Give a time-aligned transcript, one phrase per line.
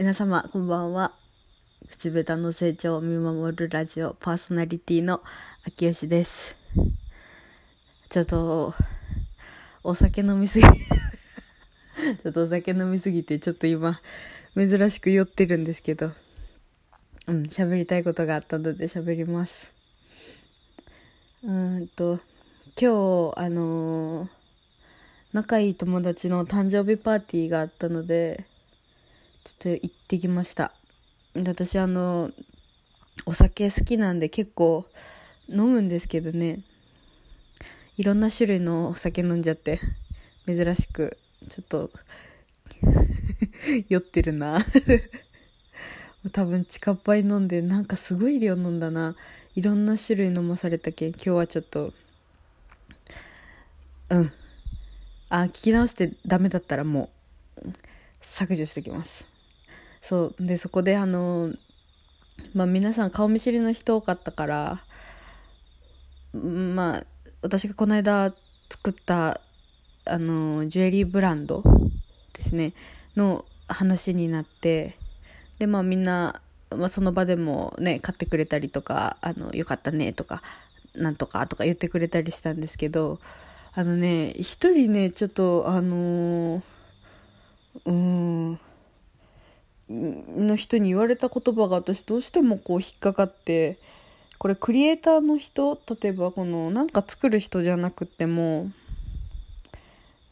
[0.00, 1.12] 皆様こんばんは。
[1.90, 5.20] 口下手の成長を見守るラジオパーソナリティの
[5.66, 6.56] 秋吉です。
[8.08, 8.72] ちょっと
[9.84, 10.64] お酒飲みすぎ。
[10.64, 14.00] ちょっとお酒飲みすぎてちょっと今
[14.56, 16.12] 珍しく酔ってるんですけど。
[17.26, 19.74] うん喋りたいことがあったので喋ります。
[21.44, 22.20] うんと
[22.80, 24.28] 今日あのー
[25.34, 28.46] 仲いい友達の誕生日パーティーがあったので
[29.44, 30.72] ちょっと行ってきました。
[31.34, 32.30] 私あの
[33.24, 34.86] お酒好きなんで結構
[35.48, 36.60] 飲むんですけどね。
[37.96, 39.80] いろんな種類のお酒飲んじゃって
[40.46, 41.18] 珍しく
[41.48, 41.90] ちょっと
[43.88, 44.58] 酔ってるな。
[46.32, 49.16] 多分近っぱい飲んでなんかすごい量飲んだな。
[49.54, 51.94] いろんな種類飲まされたけん今日はちょっと
[54.10, 54.32] うん。
[55.28, 57.19] あ聞き直してダメだったらもう。
[58.20, 59.26] 削除してきます。
[60.02, 60.44] そう。
[60.44, 61.52] でそこであの
[62.54, 64.80] まあ皆さん顔見知りの人多かったから
[66.32, 67.04] まあ
[67.42, 68.32] 私がこの間
[68.68, 69.40] 作った
[70.06, 71.62] あのジュエリーブランド
[72.32, 72.72] ですね
[73.16, 74.96] の話になって
[75.58, 76.40] でまあみんな、
[76.76, 80.42] まあ、その場でもね買ってくれたりとかあのよかったねとか
[80.94, 83.20] なんとかとか言ってくれたりしたんですけど
[83.74, 86.62] あのね一人ねちょっとあのー、
[87.84, 88.60] うん。
[89.92, 93.76] の人に言われた言葉が私どうしてもこう引っかかって
[94.38, 98.70] これクリエイターの人例えばこのなんか作る人じゃなくても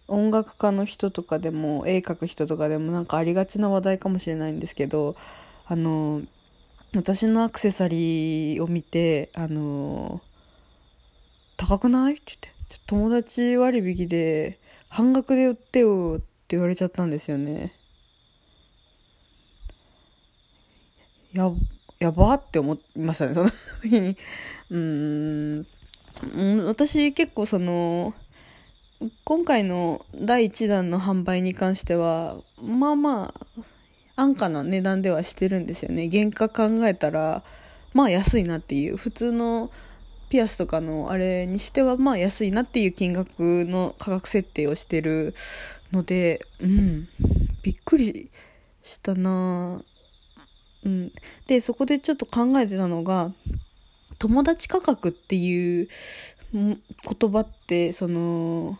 [0.06, 5.16] 音楽家の人とかでも絵描く人とかでもなんかありがちな話題かもしれないんですけど
[5.66, 6.22] あの
[6.94, 10.20] 私のアクセサリーを見てあの
[11.56, 12.14] 高くない？
[12.14, 12.48] って言って
[12.86, 17.74] 友達割引で半額で売ってよってって言われちゃったんですよね。
[21.34, 21.52] や
[21.98, 23.50] やばって思いましたねその
[23.82, 24.16] 時に。
[24.72, 25.66] うん。
[26.64, 28.14] 私結構その
[29.24, 33.62] 今回の第1弾の販売に関してはまあまあ
[34.16, 36.08] 安価な値段ではしてるんですよね。
[36.10, 37.44] 原価考えたら
[37.92, 38.96] まあ安いなっていう。
[38.96, 39.70] 普通の
[40.28, 45.34] ピアスとかのあれにしてはまあ安いなっていう金額の価格設定をしてる
[45.92, 47.08] のでうん
[47.62, 48.30] びっくり
[48.82, 49.82] したな。
[50.84, 51.12] うん、
[51.46, 53.32] でそこでちょっと考えてたのが
[54.18, 55.88] 友達価格っていう
[56.52, 56.76] 言
[57.30, 58.78] 葉ってその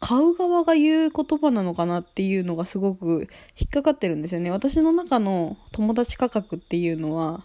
[0.00, 4.50] 買う側が言う言葉なのかなっていうのがすごく引っかかってるんですよね。
[4.50, 7.44] 私の中の友達価格っていうのは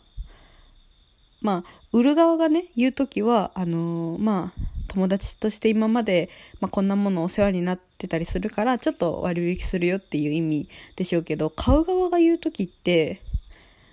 [1.41, 13.21] まあ売る側がね言う時はあのー、まあ友達として今まで、まあ、こんなものお世話になってたりするからちょっと割引するよっていう意味でしょうけど買う側が言う時って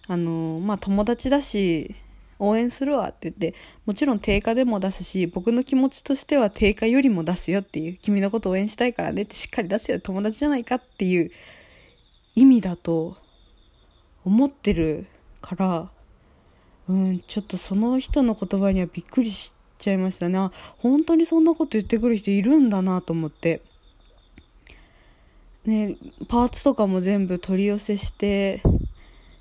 [0.06, 1.96] あのまあ友達だし
[2.38, 3.54] 応援するわって言って
[3.86, 11.30] もちろん定価でも出すし僕の気持ちとしては定価よりも出すよっていう君のこと応援したいからねってしっかり出すよ友達じゃないかっていう
[12.34, 13.16] 意味だと
[14.24, 15.06] 思ってる
[15.40, 15.90] から
[16.88, 20.38] うんちょっとその人の言葉にはびっくりしちゃいましたね。
[20.78, 23.62] 本当にそんなこと言ってくる人いるんだなと思って。
[25.64, 25.96] ね
[26.28, 28.60] パーツとかも全部取り寄せして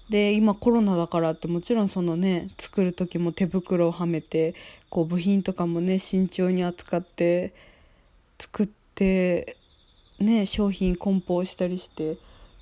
[0.09, 4.55] で今コロナだからってもちろんそのね作る時も手袋をはめて
[4.89, 7.53] こう部品とかもね慎重に扱って
[8.39, 9.57] 作って
[10.19, 12.17] ね商品梱包したりしてっ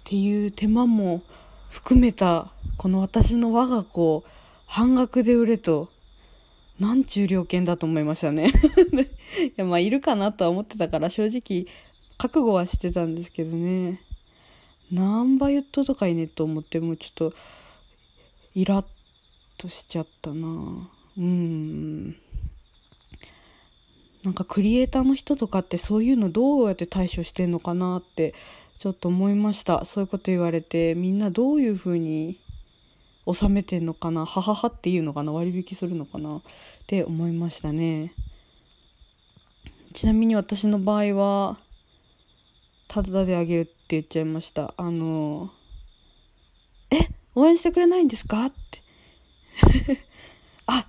[0.06, 1.22] ていう手間も
[1.70, 4.24] 含めたこの私の我が子
[4.72, 5.90] 半額で売れと。
[6.80, 8.48] なんちゅう料金だと思いましたね。
[9.46, 11.68] いやまあいるかなとは思ってたから正直
[12.18, 14.02] 覚悟はしてたんですけどね。
[14.90, 17.34] 何倍言っととかいねと思ってもうちょっと
[18.56, 18.86] イラッ
[19.58, 20.90] としちゃったな。
[21.18, 22.12] うん。
[24.24, 28.34] なんかクリエイターの人とかってそういうのどうやって対処してんのかなって
[28.80, 29.84] ちょっと思いました。
[29.84, 32.40] そういうこと言われてみんなどういうふうに
[33.34, 36.42] 収めてんのかなはははっていうのかな割引するのかなっ
[36.88, 38.14] て思いましたね。
[39.94, 41.58] ちなみに私の場合は
[42.88, 44.74] タダであげるって言っちゃいました。
[44.78, 45.52] あの
[46.90, 46.98] え
[47.36, 48.46] 応援してくれないんですか？
[48.46, 48.82] って。
[50.68, 50.88] あ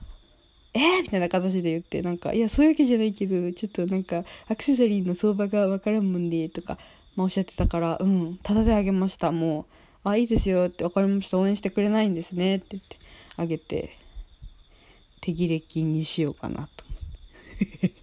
[0.74, 6.78] えー、みたいな形で言ってなんかいやそういうわけじゃないけどちょっとなんかアクセサリーの相場がわからんもんでとか、
[7.16, 9.81] まあ、おっしゃってたからうんタダであげましたもう。
[10.04, 12.99] あ、いいですよって、分かりました、応援してくれないんですねって言って
[13.37, 13.96] あげて、
[15.20, 16.84] 手切れ金にしようかなと。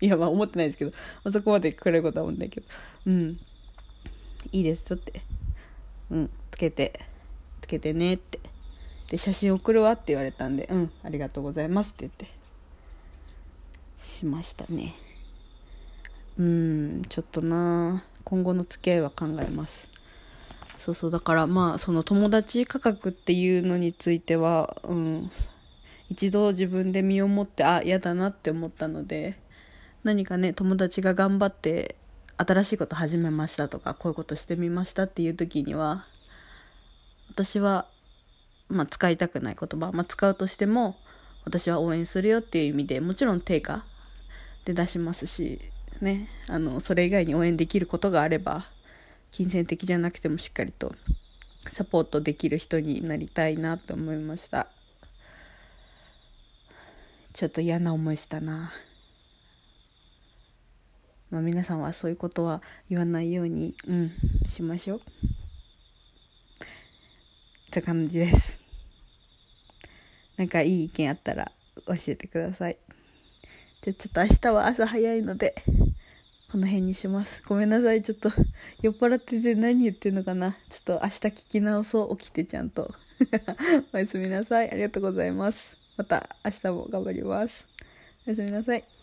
[0.00, 0.92] いや、まあ思ってないですけど、
[1.24, 2.66] まあ、そこまでくれることは思うんだけど。
[3.06, 3.40] うん。
[4.52, 5.22] いいですって。
[6.10, 6.30] うん。
[6.50, 7.00] つけて。
[7.60, 8.38] つけてねって。
[9.08, 10.92] で写真送るわって言われたんでうん。
[11.02, 12.26] ありがとうございますって言って。
[14.02, 14.94] しましたね。
[16.38, 17.02] うん。
[17.08, 19.95] ちょっとな今後の付き合いは考えます。
[20.86, 25.30] そうそうだからまあその友達価格っていうのについてはうん
[26.10, 29.36] 一度自分で身をもってあ嫌だなって思ったので
[30.04, 31.96] 何かね友達が頑張って
[32.36, 36.04] 新しいこと始めましたとかこういうことしてみましたっていう時には
[37.30, 37.88] 私は、
[38.68, 40.94] まあ、使いたくない言葉、まあ、使うとしても
[41.44, 43.84] 私は応援するよっていう意味でもちろん定価
[44.64, 45.58] で出しますし
[46.00, 48.66] ねあのそれ以外に応援できることがあれば
[49.30, 50.94] 金銭的じゃなくてもしっかりと
[51.70, 54.68] サポートできる人になりたいなと思いました
[57.36, 58.72] ちょっと嫌な思いしたな。
[61.30, 64.10] まあ、皆さんはそういうことは言わないように、うん、
[64.46, 64.98] しましょう。
[64.98, 65.02] っ
[67.70, 68.58] て感じです。
[70.38, 71.52] なんかいい意見あったら
[71.86, 72.78] 教えてください。
[73.82, 75.54] じゃちょっと明日は朝早いので、
[76.56, 77.42] この辺にします。
[77.46, 78.00] ごめんなさい。
[78.00, 78.30] ちょっと
[78.80, 80.56] 酔っ払ってて何言ってんのかな。
[80.70, 82.16] ちょっと明日聞き直そう。
[82.16, 82.94] 起きてちゃんと。
[83.92, 84.70] おやすみなさい。
[84.70, 85.76] ありがとうございます。
[85.98, 87.68] また明日も頑張ります。
[88.26, 88.95] おやすみなさい。